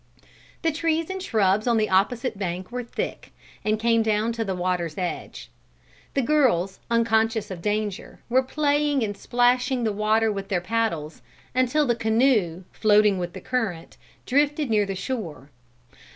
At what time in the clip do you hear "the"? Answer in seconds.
0.63-0.71, 1.77-1.87, 4.43-4.55, 6.15-6.23, 9.83-9.93, 11.85-11.93, 13.33-13.41, 14.87-14.95